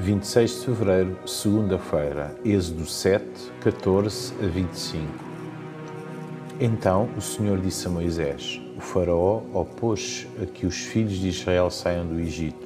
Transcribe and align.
26 0.00 0.60
de 0.60 0.66
fevereiro, 0.66 1.18
segunda-feira, 1.26 2.32
Êxodo 2.44 2.86
7, 2.86 3.24
14 3.60 4.32
a 4.40 4.46
25. 4.46 5.04
Então 6.60 7.08
o 7.16 7.20
Senhor 7.20 7.58
disse 7.58 7.88
a 7.88 7.90
Moisés: 7.90 8.60
O 8.76 8.80
Faraó 8.80 9.42
opôs 9.52 10.24
a 10.40 10.46
que 10.46 10.66
os 10.66 10.76
filhos 10.76 11.18
de 11.18 11.30
Israel 11.30 11.68
saiam 11.68 12.06
do 12.06 12.20
Egito. 12.20 12.64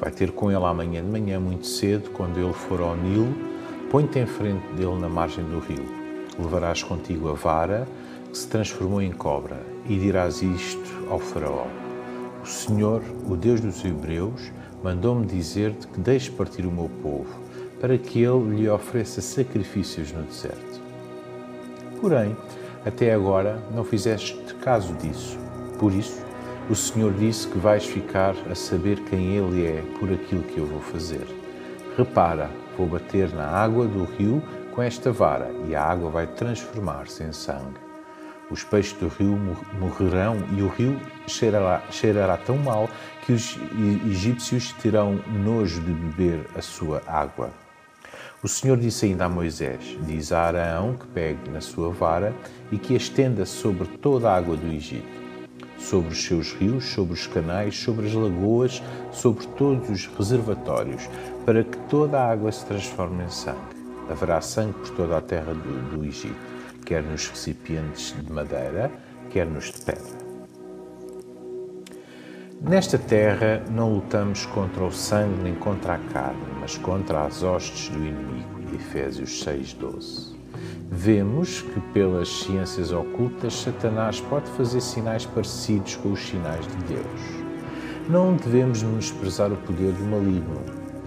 Vai 0.00 0.10
ter 0.10 0.32
com 0.32 0.50
ele 0.50 0.64
amanhã 0.64 1.04
de 1.04 1.08
manhã 1.08 1.38
muito 1.38 1.68
cedo, 1.68 2.10
quando 2.10 2.40
ele 2.40 2.52
for 2.52 2.80
ao 2.80 2.96
Nilo, 2.96 3.32
põe-te 3.88 4.18
em 4.18 4.26
frente 4.26 4.66
dele 4.74 4.98
na 4.98 5.08
margem 5.08 5.44
do 5.44 5.60
rio. 5.60 5.86
Levarás 6.36 6.82
contigo 6.82 7.28
a 7.28 7.34
vara 7.34 7.86
que 8.28 8.36
se 8.36 8.48
transformou 8.48 9.00
em 9.00 9.12
cobra 9.12 9.62
e 9.88 9.96
dirás 9.96 10.42
isto 10.42 11.06
ao 11.08 11.20
Faraó: 11.20 11.68
O 12.42 12.46
Senhor, 12.46 13.02
o 13.30 13.36
Deus 13.36 13.60
dos 13.60 13.84
Hebreus, 13.84 14.50
mandou-me 14.86 15.26
dizer-te 15.26 15.84
que 15.88 15.98
deixes 15.98 16.28
partir 16.28 16.64
o 16.64 16.70
meu 16.70 16.88
povo, 17.02 17.40
para 17.80 17.98
que 17.98 18.22
ele 18.22 18.54
lhe 18.54 18.68
ofereça 18.68 19.20
sacrifícios 19.20 20.12
no 20.12 20.22
deserto. 20.22 20.80
Porém, 22.00 22.36
até 22.84 23.12
agora 23.12 23.60
não 23.74 23.82
fizeste 23.82 24.38
caso 24.62 24.94
disso. 24.94 25.36
Por 25.76 25.92
isso, 25.92 26.22
o 26.70 26.76
Senhor 26.76 27.12
disse 27.14 27.48
que 27.48 27.58
vais 27.58 27.84
ficar 27.84 28.36
a 28.48 28.54
saber 28.54 29.00
quem 29.10 29.34
Ele 29.36 29.66
é 29.66 29.82
por 29.98 30.12
aquilo 30.12 30.44
que 30.44 30.58
eu 30.58 30.66
vou 30.66 30.80
fazer. 30.80 31.26
Repara, 31.98 32.48
vou 32.78 32.86
bater 32.86 33.34
na 33.34 33.48
água 33.48 33.88
do 33.88 34.04
rio 34.04 34.40
com 34.72 34.80
esta 34.80 35.10
vara 35.10 35.50
e 35.68 35.74
a 35.74 35.82
água 35.82 36.10
vai 36.10 36.28
transformar-se 36.28 37.24
em 37.24 37.32
sangue. 37.32 37.85
Os 38.48 38.62
peixes 38.62 38.92
do 38.92 39.08
rio 39.08 39.36
morrerão 39.78 40.36
e 40.56 40.62
o 40.62 40.68
rio 40.68 41.00
cheirará, 41.26 41.82
cheirará 41.90 42.36
tão 42.36 42.56
mal 42.56 42.88
que 43.24 43.32
os 43.32 43.58
egípcios 44.08 44.72
terão 44.74 45.20
nojo 45.44 45.80
de 45.80 45.92
beber 45.92 46.46
a 46.54 46.62
sua 46.62 47.02
água. 47.08 47.50
O 48.42 48.46
Senhor 48.48 48.76
disse 48.76 49.06
ainda 49.06 49.24
a 49.24 49.28
Moisés: 49.28 49.98
Diz 50.02 50.30
a 50.30 50.42
Araão 50.42 50.94
que 50.94 51.06
pegue 51.08 51.50
na 51.50 51.60
sua 51.60 51.90
vara 51.90 52.32
e 52.70 52.78
que 52.78 52.94
a 52.94 52.96
estenda 52.96 53.44
sobre 53.44 53.88
toda 53.98 54.30
a 54.30 54.36
água 54.36 54.56
do 54.56 54.68
Egito, 54.68 55.08
sobre 55.76 56.12
os 56.12 56.22
seus 56.22 56.52
rios, 56.52 56.84
sobre 56.84 57.14
os 57.14 57.26
canais, 57.26 57.76
sobre 57.76 58.06
as 58.06 58.12
lagoas, 58.12 58.80
sobre 59.10 59.44
todos 59.58 59.90
os 59.90 60.06
reservatórios, 60.06 61.08
para 61.44 61.64
que 61.64 61.76
toda 61.88 62.20
a 62.20 62.30
água 62.30 62.52
se 62.52 62.64
transforme 62.64 63.24
em 63.24 63.30
sangue. 63.30 63.74
Haverá 64.08 64.40
sangue 64.40 64.74
por 64.74 64.90
toda 64.90 65.16
a 65.16 65.20
terra 65.20 65.52
do, 65.52 65.96
do 65.96 66.04
Egito, 66.04 66.36
quer 66.86 67.02
nos 67.02 67.28
recipientes 67.28 68.14
de 68.18 68.32
madeira, 68.32 68.90
quer 69.28 69.44
nos 69.44 69.72
de 69.72 69.82
pedra. 69.82 70.26
Nesta 72.62 72.96
terra 72.96 73.62
não 73.68 73.92
lutamos 73.92 74.46
contra 74.46 74.82
o 74.84 74.92
sangue 74.92 75.42
nem 75.42 75.54
contra 75.56 75.94
a 75.94 75.98
carne, 75.98 76.46
mas 76.60 76.78
contra 76.78 77.24
as 77.24 77.42
hostes 77.42 77.88
do 77.90 77.98
inimigo. 77.98 78.74
Efésios 78.74 79.44
6:12. 79.44 80.36
Vemos 80.90 81.60
que 81.60 81.80
pelas 81.92 82.28
ciências 82.28 82.92
ocultas 82.92 83.54
Satanás 83.54 84.20
pode 84.20 84.48
fazer 84.52 84.80
sinais 84.80 85.26
parecidos 85.26 85.96
com 85.96 86.12
os 86.12 86.20
sinais 86.20 86.66
de 86.66 86.94
Deus. 86.94 87.20
Não 88.08 88.34
devemos 88.34 88.82
menosprezar 88.82 89.52
o 89.52 89.56
poder 89.56 89.92
do 89.92 90.04
maligno. 90.04 90.60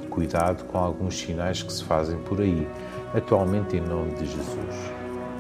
Cuidado 0.10 0.66
com 0.66 0.78
alguns 0.78 1.18
sinais 1.18 1.64
que 1.64 1.72
se 1.72 1.84
fazem 1.86 2.20
por 2.20 2.42
aí, 2.42 2.68
atualmente 3.14 3.78
em 3.78 3.82
nome 3.82 4.14
de 4.16 4.26
Jesus. 4.26 4.99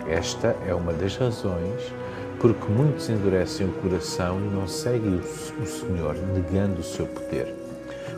Esta 0.09 0.55
é 0.67 0.73
uma 0.73 0.91
das 0.91 1.15
razões 1.15 1.93
porque 2.39 2.71
muitos 2.71 3.09
endurecem 3.09 3.67
o 3.67 3.71
coração 3.73 4.39
e 4.39 4.55
não 4.55 4.67
seguem 4.67 5.21
o 5.61 5.65
Senhor, 5.65 6.15
negando 6.33 6.79
o 6.79 6.83
seu 6.83 7.05
poder. 7.05 7.53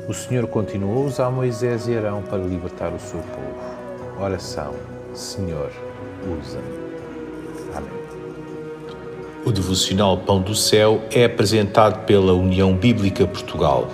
O 0.07 0.13
Senhor 0.13 0.47
continuou 0.47 1.03
a 1.03 1.07
usar 1.07 1.29
Moisés 1.31 1.87
e 1.87 1.97
Arão 1.97 2.21
para 2.21 2.37
libertar 2.37 2.93
o 2.93 2.99
seu 2.99 3.19
povo. 3.19 4.23
Oração: 4.23 4.73
Senhor, 5.13 5.71
usa-me. 6.39 6.91
Amém. 7.75 8.01
O 9.43 9.51
devocional 9.51 10.17
Pão 10.19 10.39
do 10.39 10.53
Céu 10.53 11.01
é 11.11 11.25
apresentado 11.25 12.05
pela 12.05 12.33
União 12.33 12.75
Bíblica 12.75 13.25
Portugal. 13.25 13.87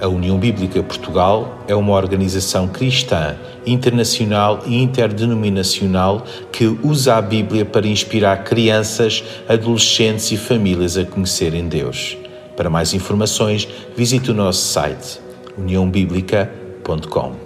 A 0.00 0.08
União 0.08 0.38
Bíblica 0.38 0.82
Portugal 0.82 1.62
é 1.68 1.74
uma 1.74 1.92
organização 1.92 2.66
cristã, 2.66 3.36
internacional 3.64 4.62
e 4.66 4.82
interdenominacional 4.82 6.24
que 6.50 6.66
usa 6.82 7.14
a 7.14 7.22
Bíblia 7.22 7.64
para 7.64 7.86
inspirar 7.86 8.44
crianças, 8.44 9.22
adolescentes 9.48 10.30
e 10.32 10.36
famílias 10.36 10.96
a 10.96 11.04
conhecerem 11.04 11.68
Deus. 11.68 12.16
Para 12.56 12.68
mais 12.68 12.92
informações, 12.92 13.68
visite 13.96 14.30
o 14.30 14.34
nosso 14.34 14.66
site 14.66 15.20
uniãobíblica.com. 15.56 17.43